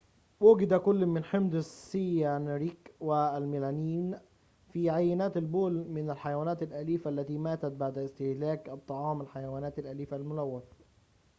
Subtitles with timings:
[0.39, 4.17] وُجد كلٌ من حمض السيانريك والملامين
[4.71, 10.63] في عينات البول من الحيوانات الأليفة التي ماتت بعد استهلاك طعام الحيوانات الأليفة الملوث